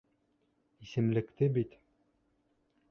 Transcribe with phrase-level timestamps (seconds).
[0.87, 1.79] Исемлекте бит...